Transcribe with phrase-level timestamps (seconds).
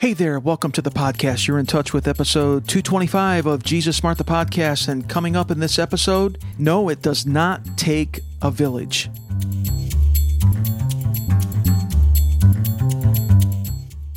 [0.00, 1.46] Hey there, welcome to the podcast.
[1.46, 4.88] You're in touch with episode 225 of Jesus Smart the Podcast.
[4.88, 9.10] And coming up in this episode, no, it does not take a village.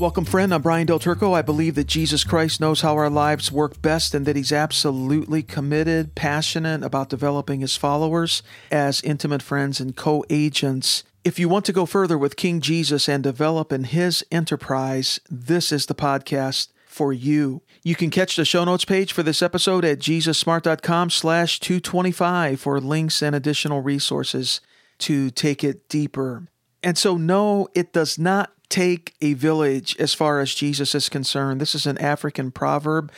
[0.04, 0.54] Welcome, friend.
[0.54, 1.32] I'm Brian Del Turco.
[1.32, 5.42] I believe that Jesus Christ knows how our lives work best and that he's absolutely
[5.42, 11.64] committed, passionate about developing his followers as intimate friends and co agents if you want
[11.64, 16.68] to go further with King Jesus and develop in his enterprise, this is the podcast
[16.86, 17.61] for you.
[17.82, 22.82] You can catch the show notes page for this episode at jesussmart.com slash 225 for
[22.82, 24.60] links and additional resources
[24.97, 26.50] to take it deeper.
[26.83, 31.61] And so, no, it does not take a village as far as Jesus is concerned.
[31.61, 33.11] This is an African proverb.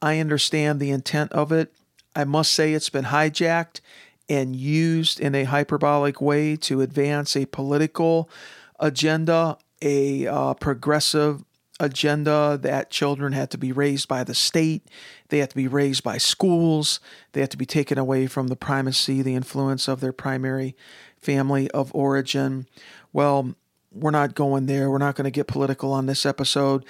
[0.00, 1.72] I understand the intent of it.
[2.14, 3.80] I must say it's been hijacked
[4.28, 8.30] and used in a hyperbolic way to advance a political
[8.78, 11.42] agenda, a uh, progressive
[11.80, 14.86] agenda that children had to be raised by the state,
[15.30, 17.00] they had to be raised by schools,
[17.32, 20.76] they had to be taken away from the primacy, the influence of their primary
[21.16, 22.68] family of origin.
[23.12, 23.56] Well,
[23.92, 24.90] we're not going there.
[24.90, 26.84] We're not going to get political on this episode,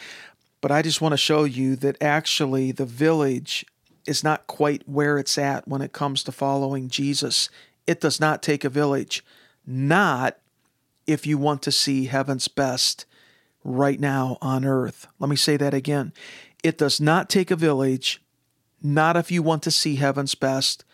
[0.61, 3.65] but I just want to show you that actually the village
[4.07, 7.49] is not quite where it's at when it comes to following Jesus.
[7.87, 9.25] It does not take a village,
[9.67, 10.39] not
[11.07, 13.07] if you want to see heaven's best
[13.65, 15.07] right now on earth.
[15.19, 16.13] Let me say that again.
[16.63, 18.23] It does not take a village,
[18.83, 20.85] not if you want to see heaven's best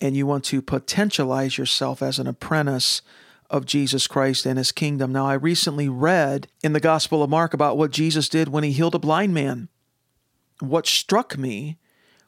[0.00, 3.02] and you want to potentialize yourself as an apprentice
[3.50, 5.12] of Jesus Christ and his kingdom.
[5.12, 8.72] Now, I recently read in the Gospel of Mark about what Jesus did when he
[8.72, 9.68] healed a blind man.
[10.60, 11.78] What struck me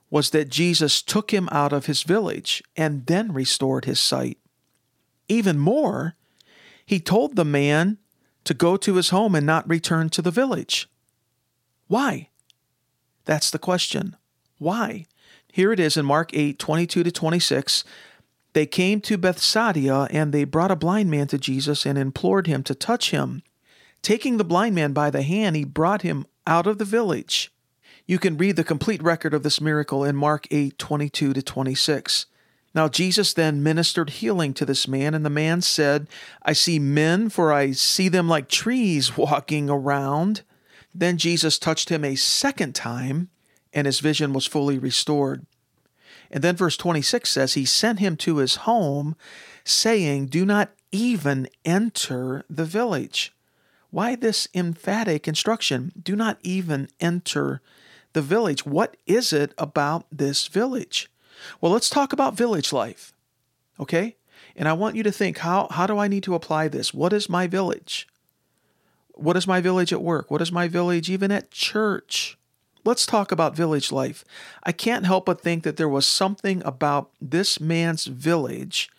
[0.09, 4.39] was that Jesus took him out of his village and then restored his sight.
[5.29, 6.17] Even more,
[6.85, 7.99] he told the man
[8.45, 10.89] to go to his home and not return to the village.
[11.87, 12.31] Why?
[13.25, 14.17] That's the question.
[14.59, 15.07] Why?
[15.53, 17.84] Here it is in Mark 8 22 to 26.
[18.53, 22.62] They came to Bethsaida and they brought a blind man to Jesus and implored him
[22.65, 23.43] to touch him.
[24.03, 27.53] Taking the blind man by the hand, he brought him out of the village.
[28.06, 32.27] You can read the complete record of this miracle in Mark 8 22 to 26.
[32.75, 36.09] Now Jesus then ministered healing to this man, and the man said,
[36.43, 40.43] I see men, for I see them like trees walking around.
[40.94, 43.28] Then Jesus touched him a second time,
[43.72, 45.47] and his vision was fully restored.
[46.31, 49.17] And then verse 26 says, He sent him to his home,
[49.65, 53.33] saying, Do not even enter the village.
[53.91, 55.93] Why this emphatic instruction?
[56.01, 57.61] Do not even enter
[58.13, 58.65] the village.
[58.65, 61.11] What is it about this village?
[61.61, 63.12] Well, let's talk about village life.
[63.79, 64.17] Okay?
[64.57, 66.95] And I want you to think how, how do I need to apply this?
[66.95, 68.07] What is my village?
[69.15, 70.31] What is my village at work?
[70.31, 72.39] What is my village even at church?
[72.85, 74.25] Let's talk about village life.
[74.65, 78.91] I can't help but think that there was something about this man's village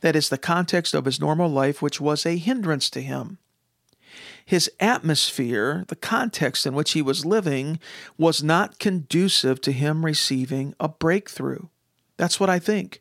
[0.00, 3.38] that is the context of his normal life which was a hindrance to him.
[4.44, 7.80] His atmosphere, the context in which he was living,
[8.18, 11.68] was not conducive to him receiving a breakthrough.
[12.18, 13.00] That's what I think.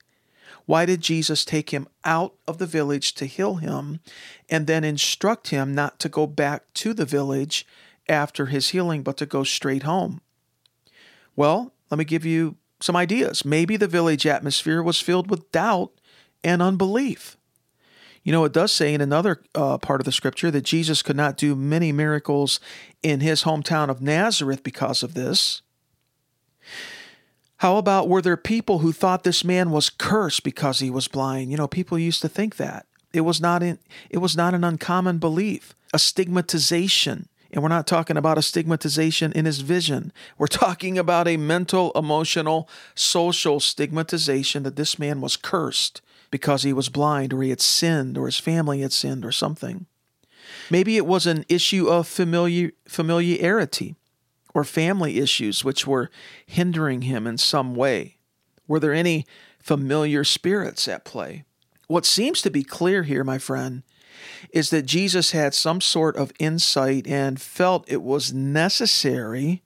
[0.66, 4.00] Why did Jesus take him out of the village to heal him
[4.50, 7.66] and then instruct him not to go back to the village
[8.08, 10.22] after his healing, but to go straight home?
[11.36, 13.46] Well, let me give you some ideas.
[13.46, 15.92] Maybe the village atmosphere was filled with doubt
[16.44, 17.38] and unbelief.
[18.24, 21.18] You know, it does say in another uh, part of the scripture that Jesus could
[21.18, 22.60] not do many miracles
[23.02, 25.62] in his hometown of Nazareth because of this.
[27.58, 31.52] How about were there people who thought this man was cursed because he was blind?
[31.52, 32.86] You know, people used to think that.
[33.14, 37.28] It was not in, it was not an uncommon belief, a stigmatization.
[37.54, 40.12] And we're not talking about a stigmatization in his vision.
[40.40, 46.74] We're talking about a mental, emotional, social stigmatization that this man was cursed because he
[46.74, 49.86] was blind or he had sinned or his family had sinned or something.
[50.72, 53.96] Maybe it was an issue of familiar, familiarity
[54.56, 56.10] or family issues which were
[56.48, 58.18] hindering him in some way.
[58.68, 59.28] Were there any
[59.60, 61.44] familiar spirits at play?
[61.86, 63.84] What seems to be clear here, my friend,
[64.52, 69.64] is that Jesus had some sort of insight and felt it was necessary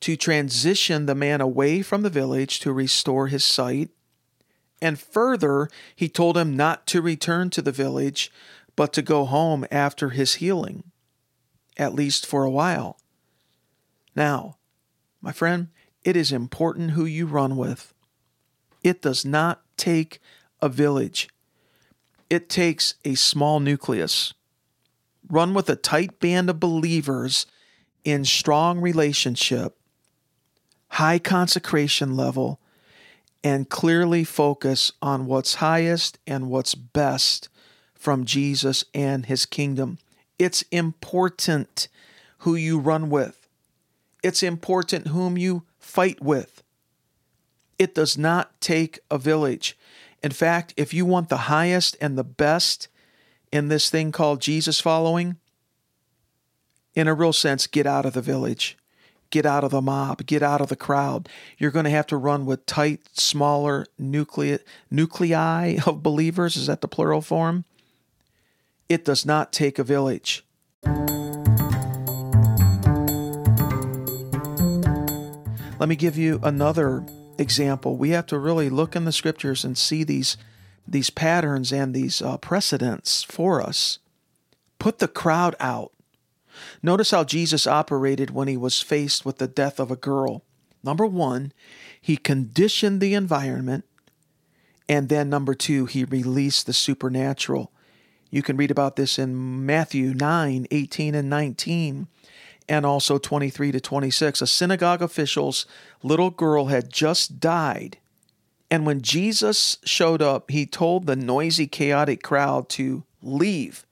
[0.00, 3.90] to transition the man away from the village to restore his sight
[4.80, 8.30] and further, he told him not to return to the village,
[8.74, 10.84] but to go home after his healing,
[11.76, 12.98] at least for a while.
[14.14, 14.58] Now,
[15.20, 15.68] my friend,
[16.04, 17.94] it is important who you run with.
[18.82, 20.20] It does not take
[20.60, 21.28] a village,
[22.28, 24.34] it takes a small nucleus.
[25.28, 27.46] Run with a tight band of believers,
[28.06, 29.76] in strong relationship,
[30.90, 32.60] high consecration level,
[33.42, 37.48] and clearly focus on what's highest and what's best
[37.94, 39.98] from Jesus and his kingdom.
[40.38, 41.88] It's important
[42.38, 43.48] who you run with.
[44.22, 46.62] It's important whom you fight with.
[47.76, 49.76] It does not take a village.
[50.26, 52.88] In fact, if you want the highest and the best
[53.52, 55.36] in this thing called Jesus following,
[56.96, 58.76] in a real sense, get out of the village,
[59.30, 61.28] get out of the mob, get out of the crowd.
[61.58, 64.56] You're going to have to run with tight, smaller nuclei,
[64.90, 66.56] nuclei of believers.
[66.56, 67.64] Is that the plural form?
[68.88, 70.44] It does not take a village.
[75.78, 77.04] Let me give you another
[77.38, 77.96] example.
[77.96, 80.36] We have to really look in the scriptures and see these
[80.88, 83.98] these patterns and these uh, precedents for us.
[84.78, 85.92] Put the crowd out.
[86.82, 90.42] Notice how Jesus operated when he was faced with the death of a girl.
[90.84, 91.52] Number one,
[92.00, 93.84] he conditioned the environment.
[94.88, 97.72] And then number two, he released the supernatural.
[98.30, 102.06] You can read about this in Matthew 9, 18, and 19
[102.68, 104.42] and also 23 to 26.
[104.42, 105.66] A synagogue official's
[106.02, 107.98] little girl had just died.
[108.70, 113.86] And when Jesus showed up, he told the noisy, chaotic crowd to leave.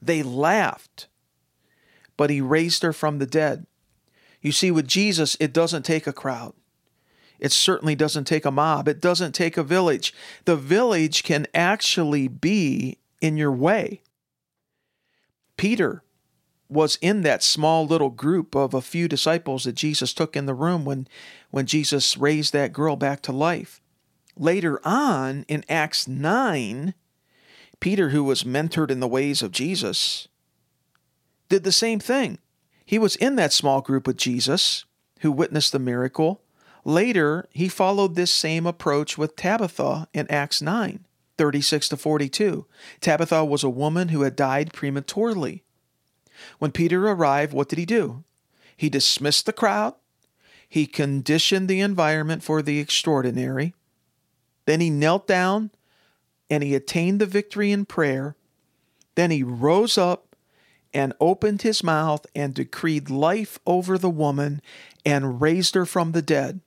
[0.00, 1.08] They laughed,
[2.16, 3.66] but he raised her from the dead.
[4.40, 6.54] You see, with Jesus, it doesn't take a crowd.
[7.38, 8.88] It certainly doesn't take a mob.
[8.88, 10.14] It doesn't take a village.
[10.44, 14.02] The village can actually be in your way.
[15.56, 16.02] Peter
[16.68, 20.54] was in that small little group of a few disciples that Jesus took in the
[20.54, 21.08] room when,
[21.50, 23.80] when Jesus raised that girl back to life.
[24.36, 26.94] Later on in Acts 9,
[27.80, 30.28] Peter, who was mentored in the ways of Jesus,
[31.48, 32.38] did the same thing.
[32.84, 34.84] He was in that small group with Jesus,
[35.20, 36.42] who witnessed the miracle.
[36.84, 41.04] Later, he followed this same approach with Tabitha in Acts 9,
[41.36, 42.66] 36 to 42.
[43.00, 45.64] Tabitha was a woman who had died prematurely.
[46.58, 48.24] When Peter arrived, what did he do?
[48.76, 49.94] He dismissed the crowd.
[50.68, 53.74] He conditioned the environment for the extraordinary.
[54.66, 55.70] Then he knelt down
[56.50, 58.36] and he attained the victory in prayer.
[59.14, 60.36] Then he rose up
[60.94, 64.62] and opened his mouth and decreed life over the woman
[65.04, 66.60] and raised her from the dead.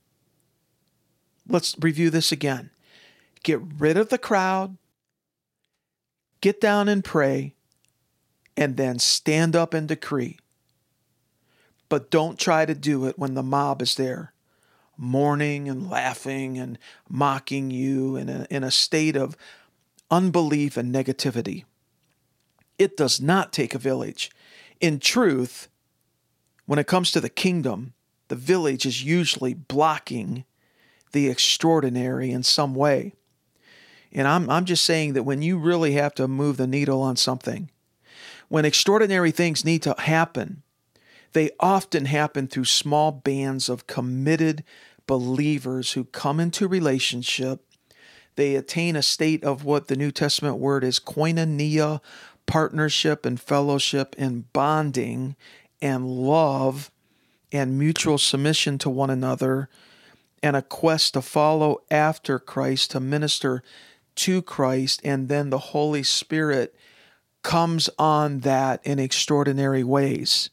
[1.48, 2.70] Let's review this again.
[3.42, 4.76] Get rid of the crowd,
[6.40, 7.54] get down and pray,
[8.56, 10.38] and then stand up and decree.
[11.88, 14.32] But don't try to do it when the mob is there,
[14.96, 16.78] mourning and laughing and
[17.08, 19.36] mocking you in a, in a state of
[20.10, 21.64] unbelief and negativity.
[22.78, 24.30] It does not take a village.
[24.80, 25.68] In truth,
[26.66, 27.94] when it comes to the kingdom,
[28.28, 30.44] the village is usually blocking
[31.12, 33.12] the extraordinary in some way.
[34.10, 37.16] And I'm, I'm just saying that when you really have to move the needle on
[37.16, 37.70] something,
[38.52, 40.62] when extraordinary things need to happen,
[41.32, 44.62] they often happen through small bands of committed
[45.06, 47.64] believers who come into relationship.
[48.36, 52.02] They attain a state of what the New Testament word is koinonia,
[52.44, 55.34] partnership and fellowship and bonding
[55.80, 56.90] and love
[57.52, 59.70] and mutual submission to one another
[60.42, 63.62] and a quest to follow after Christ, to minister
[64.16, 66.74] to Christ, and then the Holy Spirit
[67.42, 70.50] comes on that in extraordinary ways.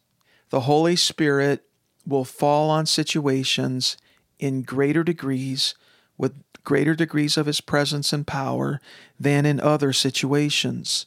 [0.50, 1.64] The Holy Spirit
[2.06, 3.98] will fall on situations
[4.40, 5.76] in greater degrees
[6.18, 8.82] with greater degrees of his presence and power
[9.20, 11.06] than in other situations.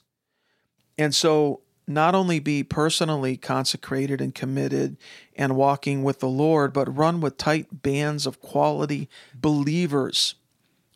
[0.97, 4.97] And so, not only be personally consecrated and committed
[5.35, 10.37] and walking with the Lord, but run with tight bands of quality believers.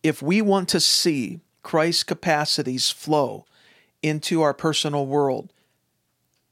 [0.04, 3.46] If we want to see Christ's capacities flow
[4.02, 5.52] into our personal world,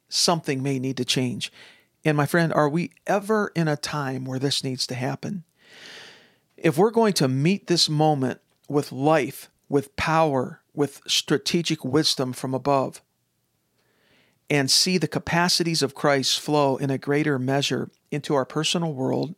[0.08, 1.52] something may need to change.
[2.04, 5.44] And my friend, are we ever in a time where this needs to happen?
[6.56, 12.54] If we're going to meet this moment with life, with power, with strategic wisdom from
[12.54, 13.00] above,
[14.50, 19.34] and see the capacities of Christ flow in a greater measure into our personal world,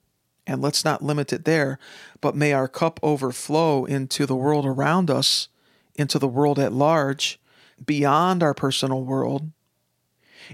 [0.47, 1.79] and let's not limit it there,
[2.21, 5.49] but may our cup overflow into the world around us,
[5.95, 7.41] into the world at large,
[7.85, 9.51] beyond our personal world,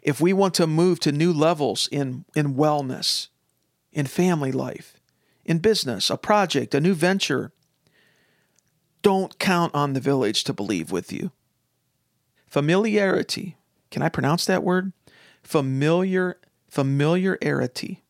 [0.02, 3.28] if we want to move to new levels in, in wellness,
[3.92, 4.96] in family life,
[5.44, 7.52] in business, a project, a new venture,
[9.02, 11.32] don't count on the village to believe with you.
[12.46, 13.56] Familiarity,
[13.90, 14.92] can I pronounce that word?
[15.42, 16.38] Familiar
[16.72, 18.02] Familiarity.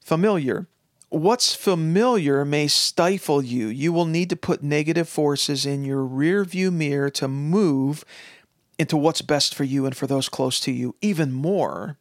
[0.00, 0.66] Familiar.
[1.14, 3.68] What's familiar may stifle you.
[3.68, 8.04] You will need to put negative forces in your rear view mirror to move
[8.80, 10.96] into what's best for you and for those close to you.
[11.00, 11.98] Even more,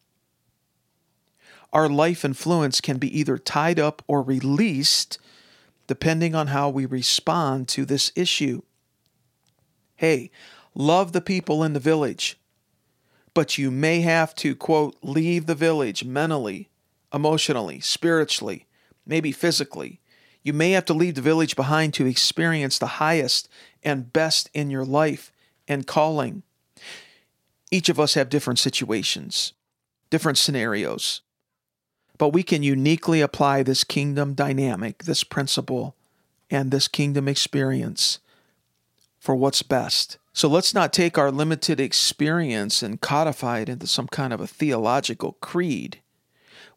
[1.71, 5.19] our life influence can be either tied up or released
[5.85, 8.63] depending on how we respond to this issue.
[9.95, 10.31] Hey,
[10.73, 12.39] love the people in the village,
[13.35, 16.71] but you may have to, quote, leave the village mentally,
[17.13, 18.65] emotionally, spiritually,
[19.05, 19.99] maybe physically.
[20.43, 23.47] You may have to leave the village behind to experience the highest
[23.83, 25.31] and best in your life
[25.67, 26.43] and calling.
[27.71, 29.53] Each of us have different situations,
[30.09, 31.21] different scenarios,
[32.17, 35.95] but we can uniquely apply this kingdom dynamic, this principle,
[36.51, 38.19] and this kingdom experience
[39.19, 40.17] for what's best.
[40.33, 44.47] So let's not take our limited experience and codify it into some kind of a
[44.47, 46.01] theological creed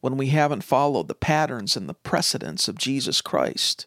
[0.07, 3.87] when we haven't followed the patterns and the precedents of Jesus Christ,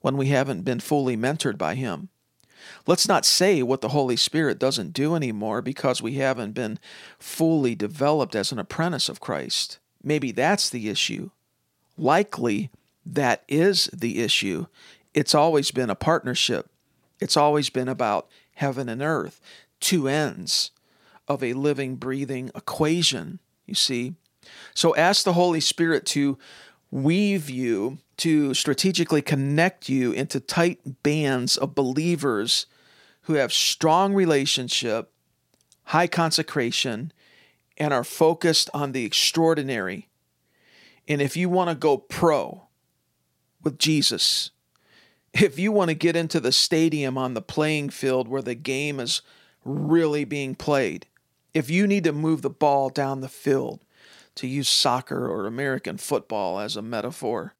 [0.00, 2.08] when we haven't been fully mentored by Him.
[2.88, 6.80] Let's not say what the Holy Spirit doesn't do anymore because we haven't been
[7.20, 9.78] fully developed as an apprentice of Christ.
[10.02, 11.30] Maybe that's the issue.
[11.96, 12.70] Likely,
[13.06, 14.66] that is the issue.
[15.14, 16.68] It's always been a partnership
[17.20, 19.40] it's always been about heaven and earth,
[19.80, 20.70] two ends
[21.26, 24.14] of a living, breathing equation, you see.
[24.74, 26.38] So ask the Holy Spirit to
[26.90, 32.66] weave you, to strategically connect you into tight bands of believers
[33.22, 35.12] who have strong relationship,
[35.84, 37.12] high consecration,
[37.76, 40.08] and are focused on the extraordinary.
[41.06, 42.68] And if you want to go pro
[43.62, 44.50] with Jesus,
[45.32, 48.98] if you want to get into the stadium on the playing field where the game
[48.98, 49.22] is
[49.64, 51.06] really being played,
[51.54, 53.80] if you need to move the ball down the field,
[54.38, 57.54] to use soccer or American football as a metaphor,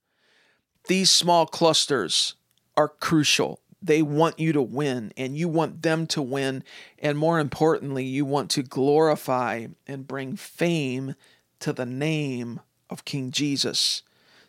[0.87, 2.35] these small clusters
[2.77, 3.61] are crucial.
[3.83, 6.63] They want you to win, and you want them to win.
[6.99, 11.15] And more importantly, you want to glorify and bring fame
[11.61, 14.03] to the name of King Jesus.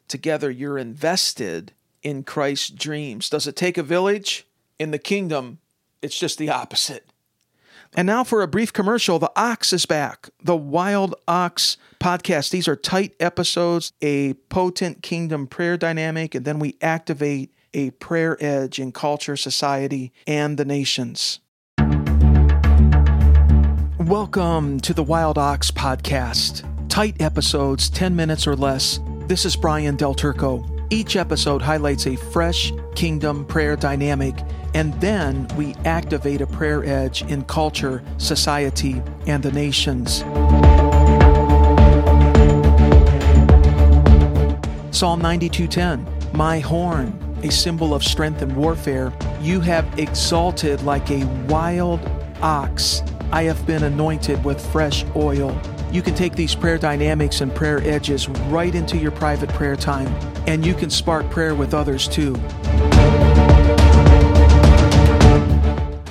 [0.07, 3.29] Together, you're invested in Christ's dreams.
[3.29, 4.45] Does it take a village?
[4.77, 5.59] In the kingdom,
[6.01, 7.05] it's just the opposite.
[7.96, 9.17] And now for a brief commercial.
[9.17, 10.29] The Ox is back.
[10.43, 12.51] The Wild Ox podcast.
[12.51, 18.38] These are tight episodes, a potent kingdom prayer dynamic, and then we activate a prayer
[18.39, 21.39] edge in culture, society, and the nations.
[23.98, 26.63] Welcome to the Wild Ox podcast.
[26.89, 29.00] Tight episodes, 10 minutes or less.
[29.27, 30.63] This is Brian Del Turco.
[30.91, 34.36] Each episode highlights a fresh kingdom prayer dynamic,
[34.73, 40.19] and then we activate a prayer edge in culture, society, and the nations.
[44.91, 51.25] Psalm 92:10 My horn, a symbol of strength and warfare, you have exalted like a
[51.47, 51.99] wild
[52.41, 53.01] ox.
[53.31, 55.55] I have been anointed with fresh oil.
[55.91, 60.13] You can take these prayer dynamics and prayer edges right into your private prayer time
[60.47, 62.35] and you can spark prayer with others too.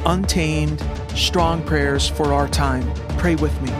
[0.08, 0.82] Untamed,
[1.14, 2.90] strong prayers for our time.
[3.18, 3.70] Pray with me.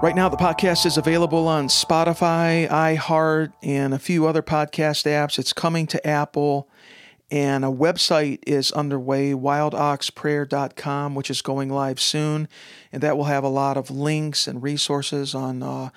[0.00, 5.38] Right now, the podcast is available on Spotify, iHeart, and a few other podcast apps.
[5.38, 6.70] It's coming to Apple,
[7.30, 12.48] and a website is underway, wildoxprayer.com, which is going live soon.
[12.92, 15.90] And that will have a lot of links and resources on uh,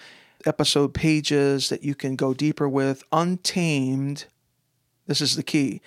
[0.46, 3.06] episode pages that you can go deeper with.
[3.14, 4.26] Untamed,
[5.08, 5.80] this is the key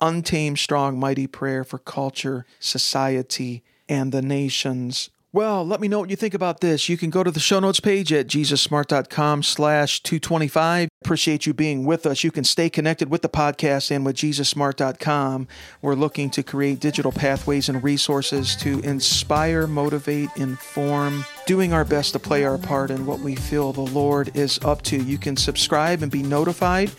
[0.00, 5.10] untamed, strong, mighty prayer for culture, society, and the nations.
[5.32, 6.88] Well, let me know what you think about this.
[6.88, 10.88] You can go to the show notes page at jesussmart.com slash 225.
[11.04, 12.24] Appreciate you being with us.
[12.24, 15.46] You can stay connected with the podcast and with jesussmart.com.
[15.82, 22.12] We're looking to create digital pathways and resources to inspire, motivate, inform, doing our best
[22.14, 25.00] to play our part in what we feel the Lord is up to.
[25.00, 26.90] You can subscribe and be notified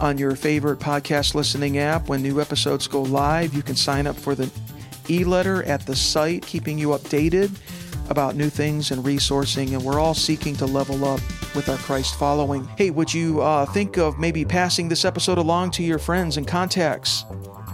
[0.00, 3.54] on your favorite podcast listening app when new episodes go live.
[3.54, 4.50] You can sign up for the
[5.08, 7.56] e letter at the site, keeping you updated
[8.10, 11.20] about new things and resourcing, and we're all seeking to level up
[11.54, 12.66] with our Christ following.
[12.76, 16.46] Hey, would you uh, think of maybe passing this episode along to your friends and
[16.46, 17.24] contacts?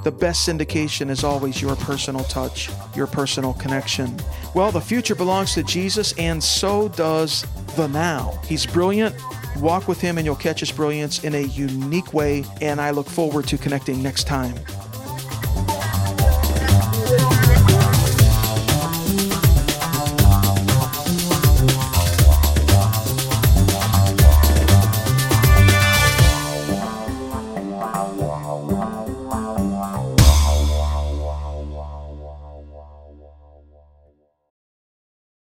[0.05, 4.17] The best syndication is always your personal touch, your personal connection.
[4.53, 7.47] Well, the future belongs to Jesus, and so does
[7.77, 8.39] the now.
[8.45, 9.15] He's brilliant.
[9.59, 12.45] Walk with him, and you'll catch his brilliance in a unique way.
[12.61, 14.55] And I look forward to connecting next time.